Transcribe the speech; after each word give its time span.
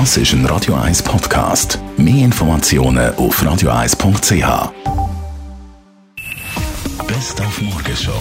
Das 0.00 0.16
ist 0.16 0.32
ein 0.32 0.44
Radio 0.46 0.74
1 0.74 1.04
Podcast. 1.04 1.78
Mehr 1.96 2.24
Informationen 2.24 3.14
auf 3.14 3.40
radio1.ch. 3.40 4.72
Best 7.06 7.40
auf 7.40 7.62
Morgenshow 7.62 8.20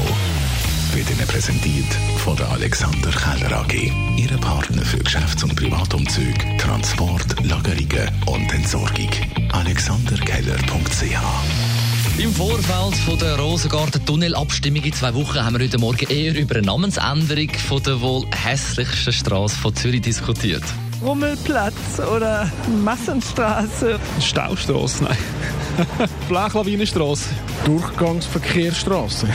wird 0.93 1.09
Ihnen 1.09 1.27
präsentiert 1.27 1.91
von 2.17 2.35
der 2.35 2.47
Alexander 2.51 3.09
Keller 3.09 3.57
AG. 3.57 3.91
Ihre 4.17 4.37
Partner 4.37 4.83
für 4.83 4.99
Geschäfts- 4.99 5.43
und 5.43 5.55
Privatumzug, 5.55 6.35
Transport, 6.59 7.43
Lagerungen 7.43 8.07
und 8.27 8.53
Entsorgung. 8.53 9.09
AlexanderKeller.ch 9.51 11.17
im 12.19 12.31
Vorfeld 12.31 12.95
von 13.07 13.17
der 13.17 13.39
Rosengarten-Tunnelabstimmung 13.39 14.83
in 14.83 14.93
zwei 14.93 15.15
Wochen 15.15 15.43
haben 15.43 15.57
wir 15.57 15.65
heute 15.65 15.79
Morgen 15.79 16.07
eher 16.11 16.35
über 16.37 16.57
eine 16.57 16.67
Namensänderung 16.67 17.49
von 17.67 17.81
der 17.81 17.99
wohl 18.01 18.27
hässlichsten 18.31 19.11
Straße 19.11 19.57
von 19.57 19.75
Zürich 19.75 20.01
diskutiert. 20.01 20.61
Rummelplatz 21.03 21.99
oder 21.99 22.49
Massenstraße? 22.83 23.99
Staustraße, 24.19 25.03
nein. 25.03 25.17
Flachlawinenstraße. 26.27 27.29
Durchgangsverkehrsstraße. 27.65 29.27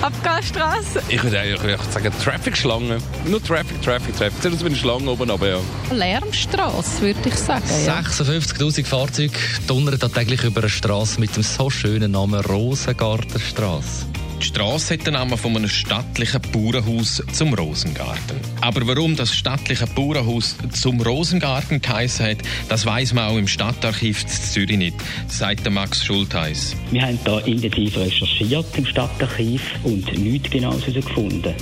Abgasstraße. 0.00 1.02
Ich 1.08 1.22
würde 1.22 1.40
eigentlich 1.40 1.80
sagen 1.90 2.12
Traffic-Schlange. 2.22 2.98
Nur 3.26 3.42
Traffic, 3.42 3.80
Traffic, 3.82 4.16
Traffic. 4.16 4.42
Zuerst 4.42 4.64
eine 4.64 4.76
Schlange 4.76 5.10
oben, 5.10 5.30
aber 5.30 5.48
ja. 5.48 5.58
Lärmstraße, 5.92 7.02
würde 7.02 7.20
ich 7.26 7.34
sagen. 7.34 7.62
Ja. 7.86 8.00
56.000 8.00 8.84
Fahrzeuge 8.84 9.32
donnern 9.66 9.98
täglich 9.98 10.44
über 10.44 10.60
eine 10.60 10.70
Straße 10.70 11.20
mit 11.20 11.34
dem 11.36 11.42
so 11.42 11.70
schönen 11.70 12.12
Namen 12.12 12.40
Rosengartenstraße. 12.40 14.06
Die 14.40 14.46
Straße 14.46 14.94
hat 14.94 15.06
den 15.06 15.12
Namen 15.12 15.36
von 15.36 15.54
einem 15.54 15.68
stattlichen 15.68 16.40
Bauernhaus 16.50 17.22
zum 17.30 17.52
Rosengarten. 17.52 18.40
Aber 18.62 18.86
warum 18.86 19.14
das 19.14 19.34
stattliche 19.34 19.86
Bauernhaus 19.86 20.56
zum 20.72 21.02
Rosengarten 21.02 21.82
geheißen 21.82 22.24
hat, 22.24 22.38
das 22.70 22.86
weiß 22.86 23.12
man 23.12 23.24
auch 23.24 23.36
im 23.36 23.46
Stadtarchiv 23.46 24.24
Zürich 24.26 24.78
nicht, 24.78 24.96
sagt 25.28 25.70
Max 25.70 26.02
Schultheiss. 26.02 26.74
Wir 26.90 27.02
haben 27.02 27.18
da 27.22 27.40
intensiv 27.40 27.98
recherchiert 27.98 28.66
im 28.78 28.86
Stadtarchiv 28.86 29.60
und 29.84 30.10
nichts 30.18 30.48
Genaues 30.48 30.86
herausgefunden. 30.86 31.54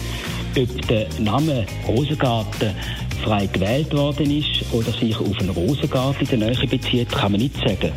Ob 0.56 0.88
der 0.88 1.08
Name 1.18 1.66
Rosengarten 1.88 2.76
frei 3.24 3.46
gewählt 3.46 3.92
worden 3.92 4.30
ist 4.30 4.64
oder 4.72 4.92
sich 4.92 5.16
auf 5.16 5.36
einen 5.40 5.50
Rosengarten 5.50 6.28
in 6.28 6.40
der 6.40 6.50
Nähe 6.50 6.66
bezieht, 6.68 7.10
kann 7.10 7.32
man 7.32 7.40
nicht 7.40 7.56
sagen. 7.56 7.92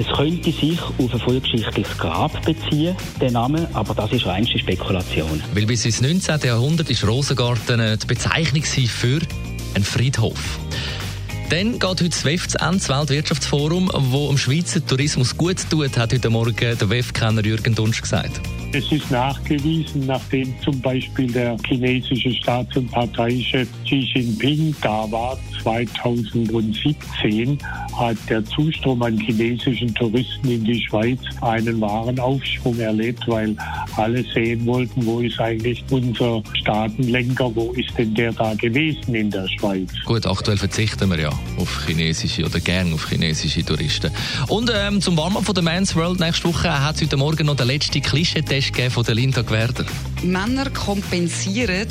Es 0.00 0.06
könnte 0.16 0.50
sich 0.50 0.80
auf 0.80 1.12
ein 1.12 1.20
frühgeschichtliches 1.20 1.98
Grab 1.98 2.42
beziehen, 2.46 2.96
der 3.20 3.32
Name, 3.32 3.68
aber 3.74 3.94
das 3.94 4.10
ist 4.12 4.24
reinste 4.24 4.58
Spekulation. 4.58 5.42
Weil 5.52 5.66
bis 5.66 5.84
ins 5.84 6.00
19. 6.00 6.40
Jahrhundert 6.42 6.88
ist 6.88 7.06
Rosengarten 7.06 7.98
die 7.98 8.06
Bezeichnung 8.06 8.62
für 8.62 9.18
einen 9.74 9.84
Friedhof. 9.84 10.58
Dann 11.50 11.80
geht 11.80 11.82
heute 11.82 12.08
das 12.08 12.24
WEF 12.24 12.46
zu 12.46 12.58
Ende, 12.60 12.78
das 12.78 12.88
Weltwirtschaftsforum, 12.88 13.90
wo 13.92 14.28
dem 14.28 14.38
Schweizer 14.38 14.86
Tourismus 14.86 15.36
gut 15.36 15.56
tut, 15.68 15.98
hat 15.98 16.12
heute 16.12 16.30
Morgen 16.30 16.54
der 16.54 16.88
WEF-Kenner 16.88 17.44
Jürgen 17.44 17.74
Dunsch 17.74 18.00
gesagt. 18.00 18.40
Es 18.72 18.92
ist 18.92 19.10
nachgewiesen, 19.10 20.06
nachdem 20.06 20.54
zum 20.62 20.80
Beispiel 20.80 21.26
der 21.32 21.56
chinesische 21.66 22.32
Staats- 22.34 22.76
und 22.76 22.88
Parteichef 22.92 23.66
Xi 23.84 23.96
Jinping 24.14 24.76
da 24.80 25.10
war, 25.10 25.36
2017, 25.60 27.58
hat 27.98 28.16
der 28.28 28.44
Zustrom 28.44 29.02
an 29.02 29.18
chinesischen 29.18 29.92
Touristen 29.96 30.48
in 30.48 30.62
die 30.62 30.80
Schweiz 30.80 31.18
einen 31.40 31.80
wahren 31.80 32.20
Aufschwung 32.20 32.78
erlebt, 32.78 33.26
weil 33.26 33.56
alle 33.96 34.22
sehen 34.32 34.64
wollten, 34.66 35.04
wo 35.04 35.18
ist 35.18 35.40
eigentlich 35.40 35.82
unser 35.90 36.40
Staatenlenker, 36.60 37.50
wo 37.52 37.72
ist 37.72 37.90
denn 37.98 38.14
der 38.14 38.32
da 38.32 38.54
gewesen 38.54 39.16
in 39.16 39.32
der 39.32 39.48
Schweiz. 39.48 39.90
Gut, 40.04 40.24
aktuell 40.26 40.56
verzichten 40.56 41.10
wir 41.10 41.18
ja 41.18 41.39
auf 41.56 41.86
chinesische 41.86 42.44
oder 42.44 42.60
gern 42.60 42.92
auf 42.92 43.08
chinesische 43.08 43.64
Touristen. 43.64 44.10
Und 44.48 44.70
ähm, 44.74 45.00
zum 45.00 45.16
Warm-up 45.16 45.44
von 45.44 45.54
der 45.54 45.62
Men's 45.64 45.94
World 45.94 46.20
nächste 46.20 46.44
Woche 46.48 46.82
hat 46.82 46.96
es 46.96 47.02
heute 47.02 47.16
Morgen 47.16 47.46
noch 47.46 47.56
den 47.56 47.66
letzten 47.66 48.00
Klischeetest 48.00 48.76
von 48.90 49.04
der 49.04 49.14
Linda 49.14 49.42
Gwerder. 49.42 49.84
Männer 50.22 50.70
kompensieren 50.70 51.86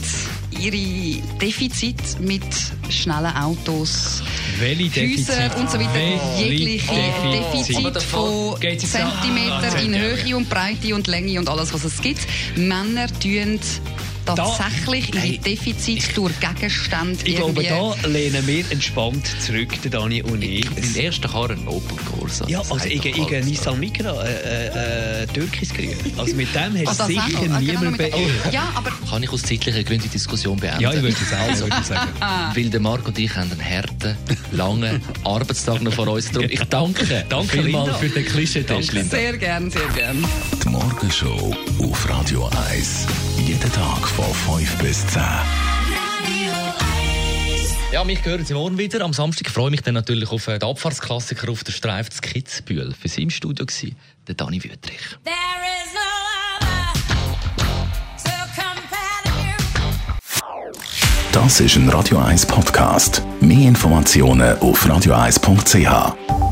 ihre 0.59 1.21
Defizite 1.39 2.21
mit 2.21 2.43
schnellen 2.89 3.35
Autos, 3.35 4.23
Häusern 4.59 5.51
und 5.59 5.71
so 5.71 5.79
weiter. 5.79 6.39
Jegliche 6.39 6.91
Defizit 7.31 8.01
von 8.03 8.59
Zentimeter 8.59 9.79
in 9.83 9.97
Höhe 9.97 10.35
und 10.35 10.49
Breite 10.49 10.95
und 10.95 11.07
Länge 11.07 11.39
und 11.39 11.49
alles, 11.49 11.73
was 11.73 11.83
es 11.83 12.01
gibt. 12.01 12.21
Männer 12.55 13.07
tun 13.19 13.59
tatsächlich 14.35 15.11
da, 15.11 15.23
ihre 15.23 15.37
Defizite 15.39 16.13
durch 16.13 16.39
Gegenstände 16.39 17.19
Ich 17.23 17.35
glaube, 17.35 17.63
da 17.63 18.07
lehnen 18.07 18.45
wir 18.47 18.71
entspannt 18.71 19.27
zurück, 19.41 19.81
der 19.83 19.91
Dani 19.91 20.21
und 20.23 20.43
ich. 20.43 20.67
Den 20.69 20.95
ersten 20.95 21.29
Karren 21.29 21.67
Opel 21.67 21.97
Corsa. 22.11 22.45
Ja, 22.47 22.59
also 22.59 22.85
ich, 22.85 23.03
ich, 23.05 23.17
ich 23.17 23.45
Nissan 23.45 23.79
Micra, 23.79 24.23
äh, 24.23 25.23
äh, 25.23 25.27
Türkis 25.27 25.73
grün. 25.73 25.95
Also 26.17 26.35
mit 26.35 26.53
dem 26.53 26.87
hast 26.87 26.99
du 26.99 27.03
oh, 27.03 27.07
sicher 27.07 27.41
genau, 27.41 27.59
niemand 27.59 27.97
be 27.97 28.11
oh. 28.13 28.49
ja, 28.51 28.71
aber 28.75 28.91
Kann 29.09 29.23
ich 29.23 29.31
aus 29.31 29.43
zeitlichen 29.43 29.83
Gründen 29.85 30.03
die 30.03 30.09
Diskussion 30.09 30.57
beenden? 30.57 30.81
Ja, 30.81 30.93
ich 30.93 31.01
würde 31.01 31.15
es 31.15 31.61
auch 31.61 31.69
würde 31.69 31.83
sagen. 31.83 32.11
Weil 32.55 32.69
der 32.69 32.79
Marco 32.79 33.07
und 33.07 33.19
ich 33.19 33.35
haben 33.35 33.51
einen 33.51 33.63
harten, 33.63 34.15
langen 34.51 35.01
Arbeitstag 35.23 35.81
noch 35.81 35.93
vor 35.93 36.07
uns. 36.07 36.31
Darum 36.31 36.49
ich 36.49 36.63
danke, 36.65 37.25
danke 37.29 37.63
vielmals 37.63 37.97
für 37.97 38.09
den 38.09 38.25
Klischee-Test, 38.25 38.91
Sehr 39.09 39.37
gern, 39.37 39.69
sehr 39.69 39.87
gern. 39.95 40.23
Die 40.63 40.69
Morgenshow 40.69 41.55
auf 41.79 42.09
Radio 42.09 42.49
1. 42.69 43.07
Jeden 43.61 43.73
Tag 43.73 44.07
von 44.07 44.57
5 44.57 44.77
bis 44.77 45.05
10. 45.07 45.21
Ja, 47.91 48.05
mich 48.05 48.23
hören 48.23 48.45
Sie 48.45 48.53
morgen 48.53 48.77
wieder. 48.77 49.01
Am 49.03 49.11
Samstag 49.11 49.49
freue 49.49 49.65
ich 49.65 49.71
mich 49.71 49.81
dann 49.81 49.95
natürlich 49.95 50.31
auf 50.31 50.45
den 50.45 50.63
Abfahrtsklassiker 50.63 51.51
auf 51.51 51.65
der 51.65 51.73
Streife 51.73 52.09
zu 52.09 52.21
Kitzbühel. 52.21 52.93
Für 52.93 53.09
Sie 53.09 53.23
im 53.23 53.29
Studio 53.29 53.65
war 53.65 53.91
der 54.29 54.35
Dani 54.35 54.63
Wüttrich. 54.63 55.01
Das 61.33 61.59
ist 61.59 61.75
ein 61.75 61.89
Radio 61.89 62.19
1 62.19 62.45
Podcast. 62.45 63.21
Mehr 63.41 63.67
Informationen 63.67 64.57
auf 64.59 64.85
radio1.ch. 64.85 66.48